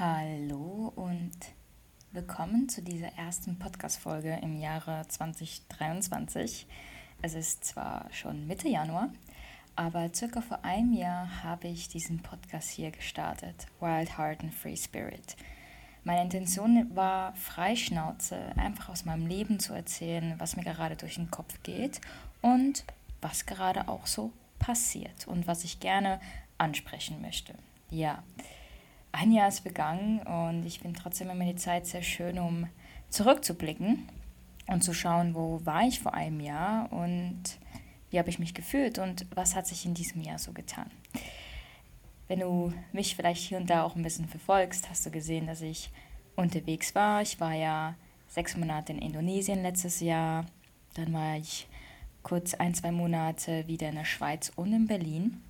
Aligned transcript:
Hallo 0.00 0.92
und 0.94 1.36
willkommen 2.12 2.68
zu 2.68 2.82
dieser 2.82 3.08
ersten 3.18 3.58
Podcast-Folge 3.58 4.38
im 4.42 4.60
Jahre 4.60 5.04
2023. 5.08 6.68
Es 7.20 7.34
ist 7.34 7.64
zwar 7.64 8.06
schon 8.12 8.46
Mitte 8.46 8.68
Januar, 8.68 9.10
aber 9.74 10.14
circa 10.14 10.40
vor 10.40 10.64
einem 10.64 10.92
Jahr 10.92 11.42
habe 11.42 11.66
ich 11.66 11.88
diesen 11.88 12.22
Podcast 12.22 12.70
hier 12.70 12.92
gestartet, 12.92 13.66
Wild 13.80 14.16
Heart 14.16 14.44
and 14.44 14.54
Free 14.54 14.76
Spirit. 14.76 15.34
Meine 16.04 16.22
Intention 16.22 16.94
war, 16.94 17.34
Freischnauze 17.34 18.38
einfach 18.54 18.90
aus 18.90 19.04
meinem 19.04 19.26
Leben 19.26 19.58
zu 19.58 19.72
erzählen, 19.72 20.36
was 20.38 20.54
mir 20.54 20.62
gerade 20.62 20.94
durch 20.94 21.16
den 21.16 21.32
Kopf 21.32 21.60
geht 21.64 22.00
und 22.40 22.84
was 23.20 23.46
gerade 23.46 23.88
auch 23.88 24.06
so 24.06 24.30
passiert 24.60 25.26
und 25.26 25.48
was 25.48 25.64
ich 25.64 25.80
gerne 25.80 26.20
ansprechen 26.56 27.20
möchte. 27.20 27.52
Ja, 27.90 28.22
ein 29.20 29.32
Jahr 29.32 29.48
ist 29.48 29.64
begangen 29.64 30.20
und 30.20 30.64
ich 30.64 30.78
finde 30.78 31.00
trotzdem 31.00 31.28
immer 31.30 31.44
die 31.44 31.56
Zeit 31.56 31.86
sehr 31.86 32.02
schön, 32.02 32.38
um 32.38 32.68
zurückzublicken 33.10 34.08
und 34.68 34.84
zu 34.84 34.94
schauen, 34.94 35.34
wo 35.34 35.60
war 35.64 35.82
ich 35.82 35.98
vor 35.98 36.14
einem 36.14 36.40
Jahr 36.40 36.92
und 36.92 37.42
wie 38.10 38.18
habe 38.18 38.30
ich 38.30 38.38
mich 38.38 38.54
gefühlt 38.54 38.98
und 38.98 39.26
was 39.34 39.56
hat 39.56 39.66
sich 39.66 39.84
in 39.84 39.94
diesem 39.94 40.22
Jahr 40.22 40.38
so 40.38 40.52
getan. 40.52 40.90
Wenn 42.28 42.40
du 42.40 42.72
mich 42.92 43.16
vielleicht 43.16 43.42
hier 43.42 43.58
und 43.58 43.68
da 43.68 43.82
auch 43.82 43.96
ein 43.96 44.02
bisschen 44.02 44.28
verfolgst, 44.28 44.88
hast 44.88 45.04
du 45.04 45.10
gesehen, 45.10 45.46
dass 45.46 45.62
ich 45.62 45.90
unterwegs 46.36 46.94
war. 46.94 47.20
Ich 47.20 47.40
war 47.40 47.54
ja 47.54 47.94
sechs 48.28 48.56
Monate 48.56 48.92
in 48.92 49.00
Indonesien 49.00 49.62
letztes 49.62 50.00
Jahr. 50.00 50.46
Dann 50.94 51.12
war 51.12 51.36
ich 51.38 51.66
kurz 52.22 52.54
ein, 52.54 52.74
zwei 52.74 52.92
Monate 52.92 53.66
wieder 53.66 53.88
in 53.88 53.96
der 53.96 54.04
Schweiz 54.04 54.52
und 54.54 54.72
in 54.72 54.86
Berlin. 54.86 55.42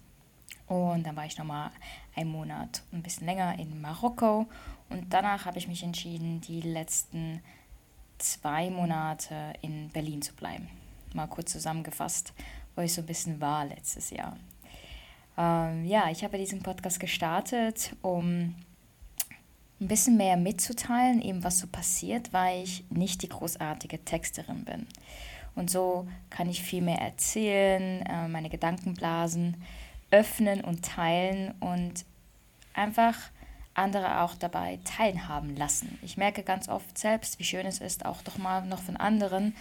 Und 0.69 1.07
dann 1.07 1.17
war 1.17 1.25
ich 1.25 1.39
nochmal 1.39 1.71
einen 2.15 2.31
Monat, 2.31 2.83
ein 2.93 3.03
bisschen 3.03 3.27
länger 3.27 3.59
in 3.59 3.81
Marokko. 3.81 4.47
Und 4.91 5.13
danach 5.13 5.47
habe 5.47 5.59
ich 5.59 5.69
mich 5.69 5.83
entschieden, 5.83 6.41
die 6.41 6.61
letzten 6.61 7.43
zwei 8.19 8.71
Monate 8.71 9.55
in 9.63 9.89
Berlin 9.91 10.23
zu 10.23 10.35
bleiben. 10.35 10.69
Mal 11.15 11.27
kurz 11.27 11.53
zusammengefasst, 11.53 12.33
wo 12.77 12.83
ich 12.83 12.93
so 12.93 13.01
ein 13.01 13.07
bisschen 13.07 13.41
war 13.41 13.65
letztes 13.65 14.11
Jahr. 14.11 14.37
Ähm, 15.39 15.85
ja, 15.85 16.11
ich 16.11 16.25
habe 16.25 16.37
diesen 16.37 16.63
Podcast 16.63 17.01
gestartet, 17.01 17.95
um 18.03 18.55
ein 19.81 19.89
bisschen 19.89 20.17
mehr 20.17 20.37
mitzuteilen, 20.37 21.23
eben 21.23 21.45
was 21.45 21.61
so 21.61 21.69
passiert, 21.69 22.33
weil 22.33 22.65
ich 22.65 22.85
nicht 22.91 23.23
die 23.23 23.29
großartige 23.29 24.05
Texterin 24.05 24.65
bin. 24.65 24.87
Und 25.55 25.71
so 25.71 26.07
kann 26.31 26.49
ich 26.49 26.63
viel 26.63 26.83
mehr 26.83 27.01
erzählen, 27.01 28.03
äh, 28.03 28.29
meine 28.29 28.51
Gedankenblasen 28.51 29.57
öffnen 30.11 30.63
und 30.63 30.85
teilen 30.85 31.55
und 31.61 32.05
einfach 32.75 33.17
andere 33.75 34.23
auch 34.23 34.35
dabei 34.35 34.79
teilhaben 34.85 35.57
lassen. 35.57 35.99
Ich 36.03 36.17
merke 36.17 36.43
ganz 36.43 36.69
oft 36.69 36.99
selbst, 36.99 37.39
wie 37.39 37.45
schön 37.45 37.67
es 37.67 37.79
ist, 37.79 38.05
auch 38.05 38.23
doch 38.23 38.39
mal 38.39 38.65
noch 38.67 38.81
von 38.81 38.97
anderen 38.97 39.55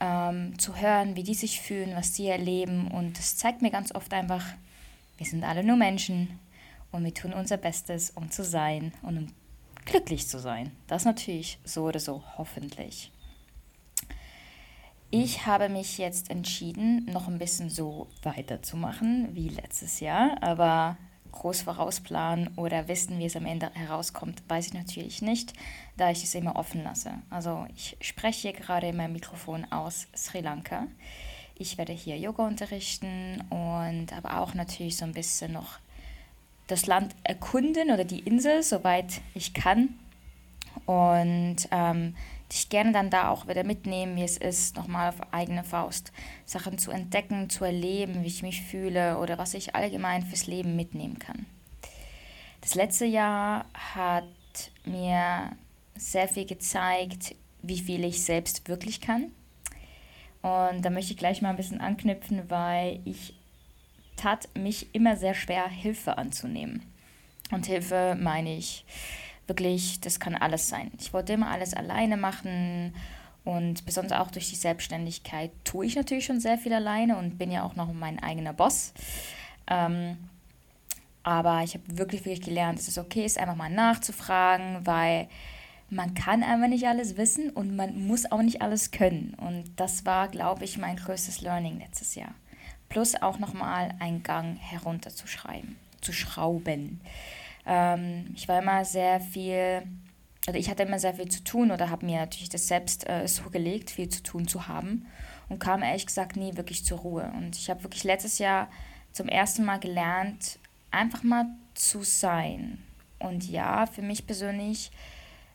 ähm, 0.00 0.58
zu 0.58 0.76
hören, 0.76 1.16
wie 1.16 1.22
die 1.22 1.34
sich 1.34 1.60
fühlen, 1.60 1.94
was 1.94 2.14
sie 2.14 2.26
erleben. 2.26 2.88
Und 2.88 3.18
es 3.18 3.36
zeigt 3.36 3.62
mir 3.62 3.70
ganz 3.70 3.94
oft 3.94 4.12
einfach, 4.12 4.44
wir 5.18 5.26
sind 5.26 5.44
alle 5.44 5.62
nur 5.62 5.76
Menschen 5.76 6.40
und 6.90 7.04
wir 7.04 7.14
tun 7.14 7.32
unser 7.32 7.56
Bestes, 7.56 8.10
um 8.10 8.30
zu 8.30 8.44
sein 8.44 8.92
und 9.02 9.18
um 9.18 9.26
glücklich 9.84 10.26
zu 10.26 10.38
sein. 10.38 10.72
Das 10.86 11.04
natürlich 11.04 11.58
so 11.64 11.84
oder 11.84 12.00
so, 12.00 12.22
hoffentlich. 12.36 13.12
Ich 15.10 15.46
habe 15.46 15.68
mich 15.68 15.98
jetzt 15.98 16.30
entschieden, 16.30 17.06
noch 17.06 17.28
ein 17.28 17.38
bisschen 17.38 17.70
so 17.70 18.08
weiterzumachen 18.22 19.28
wie 19.32 19.48
letztes 19.48 20.00
Jahr, 20.00 20.42
aber 20.42 20.96
groß 21.34 21.62
vorausplanen 21.62 22.50
oder 22.56 22.88
wissen, 22.88 23.18
wie 23.18 23.26
es 23.26 23.36
am 23.36 23.46
Ende 23.46 23.70
herauskommt, 23.74 24.42
weiß 24.48 24.68
ich 24.68 24.74
natürlich 24.74 25.20
nicht, 25.20 25.52
da 25.96 26.10
ich 26.10 26.22
es 26.22 26.34
immer 26.34 26.56
offen 26.56 26.84
lasse. 26.84 27.12
Also 27.30 27.66
ich 27.74 27.96
spreche 28.00 28.48
hier 28.48 28.52
gerade 28.52 28.88
in 28.88 28.96
meinem 28.96 29.12
Mikrofon 29.12 29.70
aus 29.70 30.06
Sri 30.16 30.40
Lanka. 30.40 30.86
Ich 31.56 31.78
werde 31.78 31.92
hier 31.92 32.18
Yoga 32.18 32.46
unterrichten 32.46 33.40
und 33.50 34.12
aber 34.12 34.40
auch 34.40 34.54
natürlich 34.54 34.96
so 34.96 35.04
ein 35.04 35.12
bisschen 35.12 35.52
noch 35.52 35.78
das 36.66 36.86
Land 36.86 37.14
erkunden 37.24 37.90
oder 37.90 38.04
die 38.04 38.20
Insel, 38.20 38.62
soweit 38.62 39.20
ich 39.34 39.54
kann. 39.54 39.90
Und 40.86 41.56
ähm, 41.70 42.16
dich 42.52 42.68
gerne 42.68 42.92
dann 42.92 43.10
da 43.10 43.28
auch 43.28 43.48
wieder 43.48 43.64
mitnehmen, 43.64 44.16
wie 44.16 44.22
es 44.22 44.36
ist, 44.36 44.76
nochmal 44.76 45.08
auf 45.08 45.32
eigene 45.32 45.64
Faust 45.64 46.12
Sachen 46.44 46.78
zu 46.78 46.90
entdecken, 46.90 47.50
zu 47.50 47.64
erleben, 47.64 48.22
wie 48.22 48.28
ich 48.28 48.42
mich 48.42 48.62
fühle 48.62 49.18
oder 49.18 49.38
was 49.38 49.54
ich 49.54 49.74
allgemein 49.74 50.22
fürs 50.22 50.46
Leben 50.46 50.76
mitnehmen 50.76 51.18
kann. 51.18 51.46
Das 52.60 52.74
letzte 52.74 53.04
Jahr 53.04 53.66
hat 53.74 54.24
mir 54.84 55.50
sehr 55.96 56.28
viel 56.28 56.46
gezeigt, 56.46 57.34
wie 57.62 57.78
viel 57.78 58.04
ich 58.04 58.22
selbst 58.22 58.68
wirklich 58.68 59.00
kann. 59.00 59.32
Und 60.42 60.82
da 60.82 60.90
möchte 60.90 61.12
ich 61.12 61.18
gleich 61.18 61.40
mal 61.40 61.50
ein 61.50 61.56
bisschen 61.56 61.80
anknüpfen, 61.80 62.50
weil 62.50 63.00
ich 63.04 63.34
tat 64.16 64.48
mich 64.54 64.94
immer 64.94 65.16
sehr 65.16 65.34
schwer, 65.34 65.68
Hilfe 65.68 66.18
anzunehmen. 66.18 66.82
Und 67.50 67.66
Hilfe 67.66 68.16
meine 68.18 68.56
ich 68.56 68.84
wirklich, 69.46 70.00
das 70.00 70.20
kann 70.20 70.34
alles 70.34 70.68
sein. 70.68 70.90
Ich 70.98 71.12
wollte 71.12 71.32
immer 71.32 71.50
alles 71.50 71.74
alleine 71.74 72.16
machen 72.16 72.94
und 73.44 73.84
besonders 73.84 74.18
auch 74.18 74.30
durch 74.30 74.50
die 74.50 74.56
Selbstständigkeit 74.56 75.50
tue 75.64 75.86
ich 75.86 75.96
natürlich 75.96 76.24
schon 76.24 76.40
sehr 76.40 76.58
viel 76.58 76.72
alleine 76.72 77.16
und 77.16 77.38
bin 77.38 77.50
ja 77.50 77.62
auch 77.62 77.76
noch 77.76 77.92
mein 77.92 78.22
eigener 78.22 78.54
Boss. 78.54 78.94
Ähm, 79.66 80.16
aber 81.22 81.62
ich 81.62 81.74
habe 81.74 81.84
wirklich, 81.98 82.24
wirklich 82.24 82.42
gelernt, 82.42 82.78
dass 82.78 82.88
es 82.88 82.98
okay 82.98 83.24
ist, 83.24 83.38
einfach 83.38 83.56
mal 83.56 83.70
nachzufragen, 83.70 84.86
weil 84.86 85.28
man 85.90 86.14
kann 86.14 86.42
einfach 86.42 86.68
nicht 86.68 86.86
alles 86.86 87.16
wissen 87.16 87.50
und 87.50 87.76
man 87.76 88.06
muss 88.06 88.30
auch 88.30 88.42
nicht 88.42 88.62
alles 88.62 88.90
können. 88.90 89.34
Und 89.34 89.64
das 89.76 90.04
war, 90.04 90.28
glaube 90.28 90.64
ich, 90.64 90.78
mein 90.78 90.96
größtes 90.96 91.40
Learning 91.40 91.78
letztes 91.78 92.14
Jahr. 92.14 92.34
Plus 92.88 93.20
auch 93.20 93.38
nochmal 93.38 93.94
einen 94.00 94.22
Gang 94.22 94.58
herunterzuschreiben, 94.58 95.76
zu 96.00 96.12
schrauben. 96.12 97.00
Ähm, 97.66 98.32
ich 98.34 98.48
war 98.48 98.60
immer 98.60 98.84
sehr 98.84 99.20
viel, 99.20 99.82
also 100.46 100.58
ich 100.58 100.68
hatte 100.68 100.82
immer 100.82 100.98
sehr 100.98 101.14
viel 101.14 101.28
zu 101.28 101.42
tun 101.44 101.70
oder 101.70 101.90
habe 101.90 102.06
mir 102.06 102.20
natürlich 102.20 102.48
das 102.48 102.68
selbst 102.68 103.08
äh, 103.08 103.26
so 103.26 103.50
gelegt, 103.50 103.90
viel 103.90 104.08
zu 104.08 104.22
tun 104.22 104.48
zu 104.48 104.68
haben 104.68 105.06
und 105.48 105.58
kam 105.58 105.82
ehrlich 105.82 106.06
gesagt 106.06 106.36
nie 106.36 106.56
wirklich 106.56 106.84
zur 106.84 106.98
Ruhe. 106.98 107.32
Und 107.36 107.56
ich 107.56 107.70
habe 107.70 107.82
wirklich 107.82 108.04
letztes 108.04 108.38
Jahr 108.38 108.68
zum 109.12 109.28
ersten 109.28 109.64
Mal 109.64 109.78
gelernt, 109.78 110.58
einfach 110.90 111.22
mal 111.22 111.46
zu 111.74 112.02
sein. 112.02 112.78
Und 113.18 113.48
ja, 113.48 113.86
für 113.86 114.02
mich 114.02 114.26
persönlich 114.26 114.90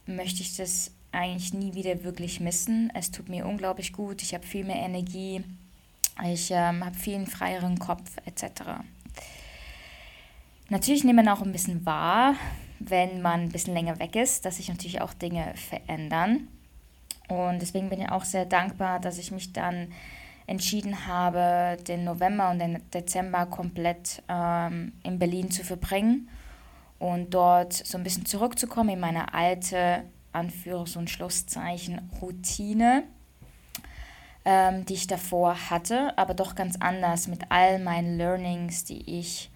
möchte 0.06 0.42
ich 0.42 0.56
das 0.56 0.92
eigentlich 1.12 1.54
nie 1.54 1.74
wieder 1.74 2.04
wirklich 2.04 2.40
missen. 2.40 2.92
Es 2.94 3.12
tut 3.12 3.30
mir 3.30 3.46
unglaublich 3.46 3.94
gut. 3.94 4.22
Ich 4.22 4.34
habe 4.34 4.46
viel 4.46 4.64
mehr 4.64 4.78
Energie. 4.78 5.44
Ich 6.26 6.52
ähm, 6.52 6.84
habe 6.84 6.96
viel 6.96 7.26
freieren 7.26 7.80
Kopf 7.80 8.18
etc. 8.26 8.82
Natürlich 10.70 11.04
nimmt 11.04 11.18
man 11.18 11.28
auch 11.28 11.42
ein 11.42 11.52
bisschen 11.52 11.86
wahr, 11.86 12.36
wenn 12.80 13.22
man 13.22 13.42
ein 13.42 13.52
bisschen 13.52 13.74
länger 13.74 14.00
weg 14.00 14.16
ist, 14.16 14.46
dass 14.46 14.58
sich 14.58 14.70
natürlich 14.70 15.02
auch 15.02 15.14
Dinge 15.14 15.54
verändern. 15.56 16.48
Und 17.28 17.60
deswegen 17.62 17.90
bin 17.90 18.02
ich 18.02 18.10
auch 18.10 18.24
sehr 18.24 18.46
dankbar, 18.46 19.00
dass 19.00 19.18
ich 19.18 19.32
mich 19.32 19.52
dann 19.52 19.92
entschieden 20.46 21.08
habe, 21.08 21.78
den 21.88 22.04
November 22.04 22.50
und 22.50 22.60
den 22.60 22.82
Dezember 22.92 23.46
komplett 23.48 24.24
ähm, 24.28 24.94
in 25.04 25.20
Berlin 25.20 25.52
zu 25.52 25.64
verbringen 25.64 26.30
und 26.98 27.34
dort 27.34 27.74
so 27.74 27.98
ein 27.98 28.04
bisschen 28.04 28.26
zurückzukommen 28.26 28.90
in 28.90 29.00
meine 29.00 29.34
alte 29.34 30.04
Anführungs- 30.34 30.98
und 30.98 31.10
Schlusszeichen 31.10 32.10
Routine, 32.22 33.04
ähm, 34.46 34.86
die 34.86 34.96
ich 34.96 35.08
davor 35.08 35.70
hatte, 35.70 36.18
aber 36.18 36.34
doch 36.34 36.56
ganz 36.56 36.78
anders 36.80 37.28
mit 37.28 37.44
all 37.50 37.80
meinen 37.80 38.18
Learnings, 38.18 38.86
die 38.86 39.20
ich 39.20 39.52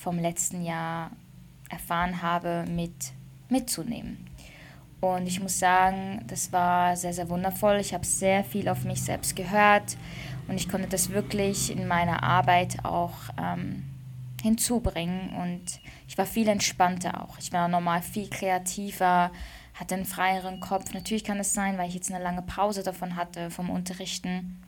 vom 0.00 0.18
letzten 0.18 0.62
Jahr 0.64 1.10
erfahren 1.68 2.22
habe, 2.22 2.64
mit 2.68 3.12
mitzunehmen. 3.48 4.26
Und 5.00 5.26
ich 5.26 5.40
muss 5.40 5.58
sagen, 5.58 6.22
das 6.26 6.52
war 6.52 6.96
sehr, 6.96 7.12
sehr 7.12 7.28
wundervoll. 7.28 7.76
Ich 7.76 7.94
habe 7.94 8.04
sehr 8.04 8.44
viel 8.44 8.68
auf 8.68 8.84
mich 8.84 9.02
selbst 9.02 9.34
gehört 9.34 9.96
und 10.48 10.56
ich 10.56 10.68
konnte 10.68 10.88
das 10.88 11.10
wirklich 11.10 11.70
in 11.74 11.86
meiner 11.86 12.22
Arbeit 12.22 12.84
auch 12.84 13.14
ähm, 13.38 13.84
hinzubringen. 14.42 15.30
Und 15.36 15.80
ich 16.06 16.18
war 16.18 16.26
viel 16.26 16.48
entspannter 16.48 17.22
auch. 17.22 17.38
Ich 17.38 17.52
war 17.52 17.68
normal 17.68 18.02
viel 18.02 18.28
kreativer, 18.28 19.30
hatte 19.74 19.94
einen 19.94 20.04
freieren 20.04 20.60
Kopf. 20.60 20.92
Natürlich 20.92 21.24
kann 21.24 21.40
es 21.40 21.54
sein, 21.54 21.78
weil 21.78 21.88
ich 21.88 21.94
jetzt 21.94 22.12
eine 22.12 22.22
lange 22.22 22.42
Pause 22.42 22.82
davon 22.82 23.16
hatte 23.16 23.50
vom 23.50 23.70
Unterrichten. 23.70 24.62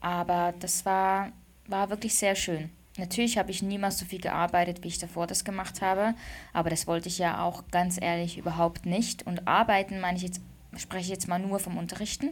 Aber 0.00 0.54
das 0.58 0.86
war, 0.86 1.32
war 1.66 1.90
wirklich 1.90 2.14
sehr 2.14 2.34
schön. 2.34 2.70
Natürlich 3.00 3.38
habe 3.38 3.50
ich 3.50 3.62
niemals 3.62 3.98
so 3.98 4.04
viel 4.04 4.20
gearbeitet, 4.20 4.84
wie 4.84 4.88
ich 4.88 4.98
davor 4.98 5.26
das 5.26 5.44
gemacht 5.44 5.82
habe, 5.82 6.14
aber 6.52 6.70
das 6.70 6.86
wollte 6.86 7.08
ich 7.08 7.18
ja 7.18 7.42
auch 7.42 7.64
ganz 7.70 8.00
ehrlich 8.00 8.38
überhaupt 8.38 8.86
nicht. 8.86 9.26
Und 9.26 9.48
arbeiten 9.48 10.00
meine 10.00 10.16
ich 10.16 10.22
jetzt, 10.22 10.40
spreche 10.76 11.04
ich 11.04 11.08
jetzt 11.08 11.28
mal 11.28 11.38
nur 11.38 11.58
vom 11.58 11.76
Unterrichten. 11.76 12.30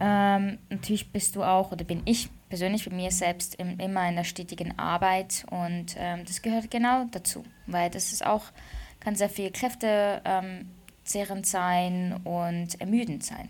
Ähm, 0.00 0.58
natürlich 0.68 1.12
bist 1.12 1.36
du 1.36 1.44
auch, 1.44 1.70
oder 1.70 1.84
bin 1.84 2.02
ich 2.06 2.28
persönlich 2.48 2.88
bei 2.88 2.94
mir 2.94 3.10
selbst 3.10 3.54
im, 3.56 3.78
immer 3.78 4.08
in 4.08 4.16
der 4.16 4.24
stetigen 4.24 4.78
Arbeit 4.78 5.44
und 5.50 5.94
ähm, 5.96 6.24
das 6.24 6.42
gehört 6.42 6.70
genau 6.70 7.04
dazu, 7.12 7.44
weil 7.66 7.90
das 7.90 8.12
ist 8.12 8.26
auch 8.26 8.44
kann 9.00 9.14
sehr 9.14 9.30
viel 9.30 9.52
Kräfte 9.52 10.20
ähm, 10.24 10.68
zehrend 11.04 11.46
sein 11.46 12.20
und 12.24 12.80
ermüdend 12.80 13.24
sein. 13.24 13.48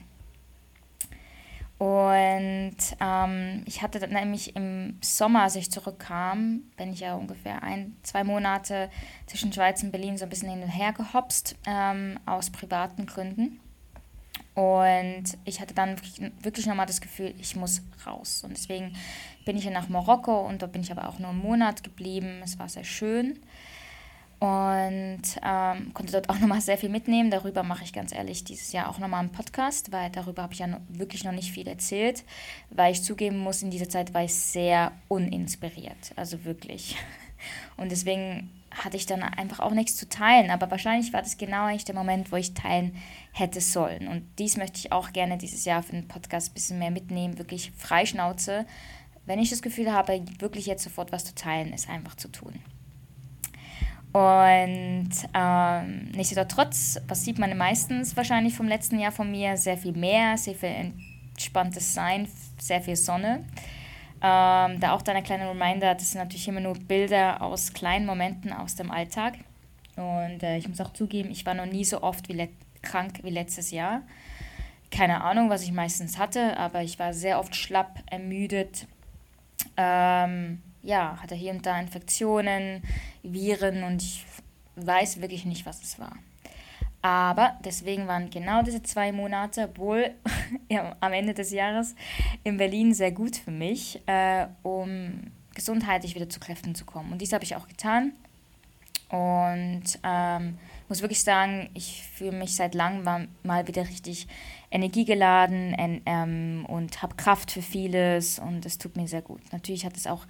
Und 1.79 2.77
ähm, 3.01 3.63
ich 3.67 3.83
hatte 3.83 3.99
dann 3.99 4.11
nämlich 4.11 4.57
im 4.57 4.99
Sommer, 5.03 5.43
als 5.43 5.57
ich 5.57 5.71
zurückkam, 5.71 6.63
bin 6.77 6.93
ich 6.93 7.01
ja 7.01 7.15
ungefähr 7.15 7.63
ein, 7.63 7.97
zwei 8.03 8.25
Monate 8.25 8.89
zwischen 9.27 9.53
Schweiz 9.53 9.83
und 9.83 9.93
Berlin 9.93 10.17
so 10.17 10.25
ein 10.25 10.31
bisschen 10.31 10.49
hin 10.49 10.63
und 10.63 10.71
her 10.71 10.95
gehopst, 10.95 11.55
ähm, 11.67 12.19
aus 12.25 12.49
privaten 12.49 13.05
Gründen. 13.05 13.61
Und 14.55 15.25
ich 15.45 15.61
hatte 15.61 15.75
dann 15.75 15.99
wirklich, 16.41 16.67
nochmal 16.67 16.87
das 16.87 17.03
Gefühl, 17.03 17.35
ich 17.39 17.57
muss 17.57 17.83
raus. 18.07 18.43
Und 18.43 18.57
deswegen 18.57 18.97
bin 19.45 19.59
ich 19.59 19.69
nach 19.69 19.91
Marokko 19.91 20.47
und 20.47 20.63
dort 20.63 20.73
bin 20.73 20.81
ich 20.81 20.91
aber 20.91 21.09
auch 21.09 21.19
nur 21.19 21.29
einen 21.29 21.41
Monat 21.41 21.85
geblieben. 21.85 22.41
Es 22.43 22.59
war 22.59 22.71
sehr 22.71 22.85
schön 22.85 23.39
und 24.39 25.23
ähm, 25.43 25.95
konnte 25.95 26.13
dort 26.13 26.29
auch 26.29 26.39
nochmal 26.39 26.61
sehr 26.61 26.77
viel 26.77 26.91
mitnehmen. 26.91 27.31
Darüber 27.31 27.63
mache 27.63 27.85
ich 27.85 27.93
ganz 27.93 28.13
ehrlich 28.15 28.45
dieses 28.45 28.73
Jahr 28.73 28.91
auch 28.91 28.99
nochmal 28.99 29.21
einen 29.21 29.33
Podcast, 29.33 29.93
weil 29.93 30.11
darüber 30.11 30.43
habe 30.43 30.53
ich 30.53 30.59
ja 30.59 30.69
wirklich 30.89 31.25
noch 31.25 31.33
nicht 31.33 31.53
viel 31.53 31.67
erzählt, 31.67 32.23
weil 32.71 32.93
ich 32.93 33.03
zugeben 33.03 33.39
muss, 33.39 33.63
in 33.63 33.71
dieser 33.71 33.89
Zeit 33.89 34.13
war 34.13 34.25
ich 34.25 34.35
sehr 34.35 34.93
uninspiriert, 35.09 36.13
also 36.17 36.45
wirklich. 36.45 36.97
Und 37.79 37.91
deswegen 37.91 38.51
hatte 38.71 38.99
ich 38.99 39.07
dann 39.07 39.23
einfach 39.23 39.61
auch 39.61 39.71
nichts 39.71 39.97
zu 39.97 40.07
teilen, 40.07 40.51
aber 40.51 40.71
wahrscheinlich 40.71 41.15
war 41.15 41.23
das 41.23 41.39
genau 41.39 41.65
eigentlich 41.65 41.87
der 41.87 41.95
Moment, 41.95 42.31
wo 42.31 42.37
ich 42.37 42.53
teilen 42.53 42.95
hätte 43.33 43.63
sollen. 43.63 44.07
Und 44.07 44.27
dies 44.39 44.59
möchte 44.59 44.79
ich 44.79 44.93
auch 44.93 45.13
gerne 45.13 45.39
dieses 45.39 45.65
Jahr 45.65 45.83
für 45.83 45.93
den 45.93 46.09
Podcast 46.09 46.51
ein 46.51 46.55
bisschen 46.55 46.79
mehr 46.79 46.91
mitnehmen, 46.91 47.39
wirklich 47.39 47.73
Freischnauze. 47.79 48.67
Wenn 49.25 49.39
ich 49.39 49.49
das 49.49 49.63
Gefühl 49.63 49.93
habe, 49.93 50.23
wirklich 50.39 50.67
jetzt 50.67 50.85
sofort 50.85 51.11
was 51.11 51.25
zu 51.25 51.35
teilen, 51.35 51.73
ist 51.73 51.89
einfach 51.89 52.17
zu 52.17 52.29
tun. 52.29 52.61
Und 54.17 55.11
ähm, 55.35 56.11
nichtsdestotrotz, 56.15 56.99
was 57.07 57.23
sieht 57.23 57.39
man 57.39 57.55
meistens 57.59 58.17
wahrscheinlich 58.17 58.55
vom 58.55 58.67
letzten 58.67 58.99
Jahr 58.99 59.13
von 59.13 59.31
mir? 59.31 59.59
Sehr 59.59 59.77
viel 59.77 59.93
mehr, 59.93 60.39
sehr 60.39 60.55
viel 60.55 60.95
entspanntes 61.35 61.93
Sein, 61.93 62.27
sehr 62.57 62.81
viel 62.81 62.97
Sonne. 62.97 63.45
Ähm, 64.23 64.81
da 64.81 64.93
auch 64.93 65.03
deine 65.03 65.23
kleine 65.23 65.51
Reminder, 65.51 65.95
das 65.95 66.13
sind 66.13 66.23
natürlich 66.23 66.49
immer 66.49 66.61
nur 66.61 66.73
Bilder 66.79 67.43
aus 67.43 67.75
kleinen 67.75 68.07
Momenten 68.07 68.55
aus 68.55 68.75
dem 68.75 68.91
Alltag. 68.91 69.35
Und 69.97 70.43
äh, 70.43 70.57
ich 70.57 70.67
muss 70.67 70.81
auch 70.81 70.95
zugeben, 70.95 71.31
ich 71.31 71.45
war 71.45 71.53
noch 71.53 71.67
nie 71.67 71.85
so 71.85 72.03
oft 72.03 72.31
wie 72.31 72.49
krank 72.81 73.21
wie 73.23 73.29
letztes 73.29 73.71
Jahr. 73.71 74.01
Keine 74.91 75.25
Ahnung, 75.25 75.51
was 75.51 75.63
ich 75.63 75.73
meistens 75.73 76.17
hatte, 76.17 76.57
aber 76.57 76.83
ich 76.83 76.99
war 76.99 77.13
sehr 77.13 77.39
oft 77.39 77.55
schlapp, 77.55 77.99
ermüdet. 78.07 78.87
Ähm, 79.77 80.63
ja, 80.87 81.19
hatte 81.21 81.35
hier 81.35 81.53
und 81.53 81.67
da 81.67 81.79
Infektionen, 81.81 82.83
Viren 83.23 83.83
und 83.83 84.03
ich 84.03 84.25
weiß 84.77 85.21
wirklich 85.21 85.45
nicht, 85.45 85.67
was 85.67 85.83
es 85.83 85.99
war. 85.99 86.17
Aber 87.03 87.57
deswegen 87.65 88.07
waren 88.07 88.31
genau 88.31 88.63
diese 88.63 88.83
zwei 88.83 89.13
Monate, 89.13 89.65
obwohl 89.65 90.15
ja, 90.69 90.97
am 91.01 91.13
Ende 91.13 91.35
des 91.35 91.51
Jahres 91.51 91.95
in 92.45 92.57
Berlin 92.57 92.95
sehr 92.95 93.13
gut 93.13 93.37
für 93.37 93.51
mich, 93.51 94.01
äh, 94.07 94.47
um 94.63 95.31
gesundheitlich 95.55 96.15
wieder 96.15 96.29
zu 96.29 96.41
Kräften 96.41 96.75
zu 96.75 96.85
kommen. 96.85 97.13
Und 97.13 97.21
dies 97.21 97.33
habe 97.33 97.45
ich 97.45 97.57
auch 97.57 97.69
getan. 97.69 98.13
Und 99.09 99.85
ähm, 100.03 100.59
muss 100.89 101.01
wirklich 101.01 101.23
sagen, 101.23 101.71
ich 101.75 102.03
fühle 102.15 102.33
mich 102.33 102.57
seit 102.57 102.75
langem 102.75 103.29
mal, 103.43 103.69
wieder 103.69 103.83
richtig 103.83 104.27
energiegeladen 104.71 105.75
en, 105.75 106.03
ähm, 106.07 106.67
und 106.69 107.03
habe 107.03 107.15
Kraft 107.15 107.53
für 107.53 107.63
vieles 107.63 108.41
und 108.41 108.67
es 108.67 108.79
tut 108.79 108.97
mir 108.97 109.07
sehr 109.07 109.23
gut. 109.23 109.41
Natürlich 109.53 109.87
hat 109.87 109.97
es 109.97 110.09
auch 110.09 110.27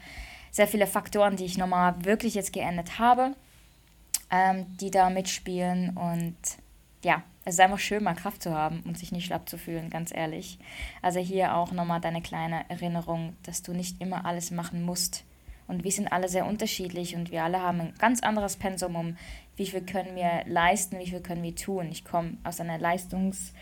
sehr 0.57 0.67
viele 0.67 0.87
Faktoren, 0.87 1.37
die 1.37 1.45
ich 1.45 1.59
nochmal 1.59 2.03
wirklich 2.07 2.35
jetzt 2.35 2.55
geändert 2.55 2.99
habe, 2.99 3.37
ähm, 4.31 4.65
die 4.79 4.91
da 4.91 5.11
mitspielen. 5.11 5.91
Und 5.91 6.35
ja, 7.05 7.23
es 7.45 7.57
ist 7.57 7.61
einfach 7.61 7.79
schön, 7.79 8.03
mal 8.03 8.15
Kraft 8.15 8.43
zu 8.43 8.55
haben 8.55 8.81
und 8.87 8.97
sich 8.97 9.13
nicht 9.13 9.27
schlapp 9.27 9.47
zu 9.51 9.59
fühlen, 9.59 9.91
ganz 9.91 10.15
ehrlich. 10.15 10.59
Also 11.03 11.21
hier 11.21 11.55
auch 11.55 11.73
nochmal 11.73 12.01
deine 12.01 12.23
kleine 12.23 12.65
Erinnerung, 12.71 13.37
dass 13.43 13.61
du 13.61 13.75
nicht 13.75 14.01
immer 14.01 14.25
alles 14.25 14.51
machen 14.51 14.83
musst. 14.83 15.25
Und 15.69 15.85
wir 15.85 15.93
sind 15.93 16.11
alle 16.11 16.31
sehr 16.31 16.47
unterschiedlich 16.47 17.15
und 17.15 17.31
wir 17.31 17.45
alle 17.45 17.61
haben 17.61 17.81
ein 17.83 17.95
ganz 17.99 18.23
anderes 18.23 18.57
Pensum, 18.57 18.97
um 18.97 19.19
wie 19.57 19.67
viel 19.67 19.83
können 19.83 20.17
wir 20.17 20.43
leisten, 20.47 20.99
wie 20.99 21.11
viel 21.11 21.21
können 21.21 21.43
wir 21.43 21.55
tun. 21.55 21.89
Ich 21.91 22.03
komme 22.03 22.39
aus 22.45 22.61
einer 22.61 22.79
Leistungssparte 22.79 23.53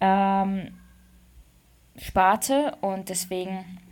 ähm, 0.00 0.72
und 2.80 3.10
deswegen 3.10 3.82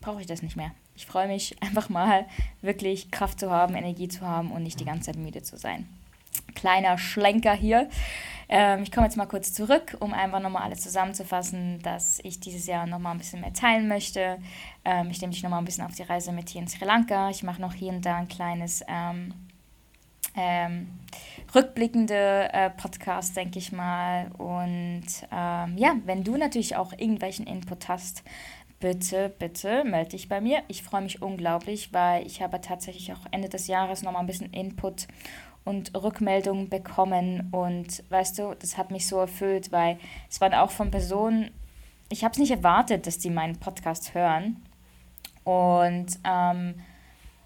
brauche 0.00 0.22
ich 0.22 0.26
das 0.26 0.42
nicht 0.42 0.56
mehr. 0.56 0.72
Ich 0.96 1.06
freue 1.06 1.28
mich 1.28 1.56
einfach 1.62 1.88
mal 1.88 2.26
wirklich 2.62 3.10
Kraft 3.10 3.40
zu 3.40 3.50
haben, 3.50 3.74
Energie 3.74 4.08
zu 4.08 4.26
haben 4.26 4.50
und 4.50 4.62
nicht 4.62 4.80
die 4.80 4.84
ganze 4.84 5.12
Zeit 5.12 5.16
müde 5.16 5.42
zu 5.42 5.56
sein. 5.56 5.88
Kleiner 6.54 6.98
Schlenker 6.98 7.54
hier. 7.54 7.88
Ähm, 8.48 8.82
ich 8.82 8.92
komme 8.92 9.06
jetzt 9.06 9.16
mal 9.16 9.26
kurz 9.26 9.52
zurück, 9.52 9.96
um 10.00 10.14
einfach 10.14 10.40
nochmal 10.40 10.62
alles 10.62 10.80
zusammenzufassen, 10.80 11.80
dass 11.82 12.20
ich 12.20 12.38
dieses 12.38 12.66
Jahr 12.66 12.86
nochmal 12.86 13.12
ein 13.12 13.18
bisschen 13.18 13.40
mehr 13.40 13.52
teilen 13.52 13.88
möchte. 13.88 14.38
Ähm, 14.84 15.10
ich 15.10 15.20
nehme 15.20 15.32
dich 15.32 15.42
nochmal 15.42 15.60
ein 15.60 15.64
bisschen 15.64 15.84
auf 15.84 15.94
die 15.94 16.04
Reise 16.04 16.32
mit 16.32 16.48
hier 16.48 16.62
in 16.62 16.68
Sri 16.68 16.84
Lanka. 16.84 17.30
Ich 17.30 17.42
mache 17.42 17.60
noch 17.60 17.74
hier 17.74 17.92
und 17.92 18.06
da 18.06 18.16
ein 18.16 18.28
kleines 18.28 18.84
ähm, 18.88 19.34
ähm, 20.36 20.88
rückblickende 21.54 22.50
äh, 22.52 22.70
Podcast, 22.70 23.36
denke 23.36 23.58
ich 23.58 23.72
mal. 23.72 24.30
Und 24.38 25.06
ähm, 25.32 25.78
ja, 25.78 25.96
wenn 26.04 26.22
du 26.22 26.36
natürlich 26.36 26.76
auch 26.76 26.92
irgendwelchen 26.92 27.46
Input 27.46 27.88
hast, 27.88 28.22
bitte, 28.80 29.34
bitte 29.38 29.84
melde 29.84 30.10
dich 30.10 30.28
bei 30.28 30.40
mir. 30.40 30.62
Ich 30.68 30.82
freue 30.82 31.02
mich 31.02 31.22
unglaublich, 31.22 31.92
weil 31.92 32.26
ich 32.26 32.42
habe 32.42 32.60
tatsächlich 32.60 33.12
auch 33.12 33.26
Ende 33.30 33.48
des 33.48 33.66
Jahres 33.66 34.02
nochmal 34.02 34.22
ein 34.22 34.26
bisschen 34.26 34.52
Input 34.52 35.06
und 35.64 35.94
Rückmeldungen 35.94 36.68
bekommen. 36.68 37.48
Und 37.52 38.04
weißt 38.10 38.38
du, 38.38 38.54
das 38.58 38.78
hat 38.78 38.90
mich 38.90 39.06
so 39.06 39.18
erfüllt, 39.18 39.72
weil 39.72 39.98
es 40.30 40.40
waren 40.40 40.54
auch 40.54 40.70
von 40.70 40.90
Personen, 40.90 41.50
ich 42.08 42.22
habe 42.22 42.32
es 42.32 42.38
nicht 42.38 42.52
erwartet, 42.52 43.06
dass 43.06 43.18
die 43.18 43.30
meinen 43.30 43.58
Podcast 43.58 44.14
hören. 44.14 44.64
Und 45.44 46.18
ähm, 46.24 46.74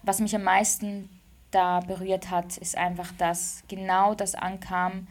was 0.03 0.19
mich 0.19 0.35
am 0.35 0.43
meisten 0.43 1.09
da 1.49 1.79
berührt 1.79 2.29
hat, 2.29 2.57
ist 2.57 2.77
einfach, 2.77 3.11
dass 3.17 3.63
genau 3.67 4.13
das 4.13 4.35
ankam, 4.35 5.07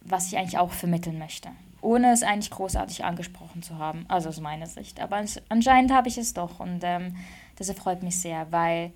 was 0.00 0.28
ich 0.28 0.36
eigentlich 0.36 0.58
auch 0.58 0.72
vermitteln 0.72 1.18
möchte 1.18 1.50
ohne 1.80 2.12
es 2.12 2.22
eigentlich 2.22 2.50
großartig 2.50 3.04
angesprochen 3.04 3.62
zu 3.62 3.78
haben, 3.78 4.04
also 4.08 4.28
aus 4.28 4.40
meiner 4.40 4.66
Sicht. 4.66 5.00
Aber 5.00 5.22
anscheinend 5.48 5.92
habe 5.92 6.08
ich 6.08 6.18
es 6.18 6.34
doch 6.34 6.60
und 6.60 6.80
ähm, 6.82 7.16
das 7.56 7.68
erfreut 7.68 8.02
mich 8.02 8.18
sehr, 8.20 8.50
weil 8.50 8.92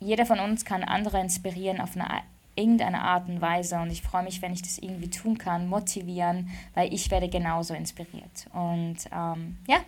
jeder 0.00 0.26
von 0.26 0.40
uns 0.40 0.64
kann 0.64 0.82
andere 0.82 1.20
inspirieren 1.20 1.80
auf 1.80 1.96
eine 1.96 2.22
irgendeine 2.54 3.00
Art 3.00 3.28
und 3.28 3.40
Weise 3.40 3.78
und 3.80 3.90
ich 3.90 4.02
freue 4.02 4.24
mich, 4.24 4.42
wenn 4.42 4.52
ich 4.52 4.62
das 4.62 4.78
irgendwie 4.78 5.08
tun 5.08 5.38
kann, 5.38 5.68
motivieren, 5.68 6.50
weil 6.74 6.92
ich 6.92 7.10
werde 7.10 7.28
genauso 7.28 7.72
inspiriert. 7.74 8.46
Und 8.52 8.98
ähm, 9.10 9.56
ja, 9.66 9.78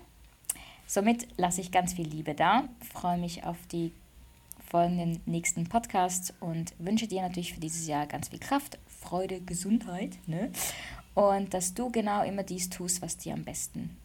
somit 0.86 1.28
lasse 1.36 1.60
ich 1.60 1.72
ganz 1.72 1.92
viel 1.92 2.06
Liebe 2.06 2.34
da, 2.34 2.64
freue 2.92 3.18
mich 3.18 3.44
auf 3.44 3.58
die 3.70 3.92
folgenden 4.70 5.20
nächsten 5.26 5.64
Podcasts 5.68 6.32
und 6.40 6.74
wünsche 6.78 7.06
dir 7.06 7.22
natürlich 7.22 7.52
für 7.52 7.60
dieses 7.60 7.86
Jahr 7.86 8.06
ganz 8.06 8.28
viel 8.28 8.40
Kraft, 8.40 8.78
Freude, 8.88 9.40
Gesundheit. 9.40 10.16
Ne? 10.26 10.50
Und 11.14 11.54
dass 11.54 11.74
du 11.74 11.90
genau 11.90 12.24
immer 12.24 12.42
dies 12.42 12.68
tust, 12.68 13.02
was 13.02 13.16
dir 13.16 13.34
am 13.34 13.44
besten 13.44 13.96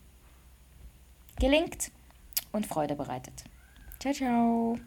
gelingt 1.39 1.91
und 2.51 2.67
Freude 2.67 2.95
bereitet. 2.95 3.43
Ciao, 3.99 4.13
ciao. 4.13 4.79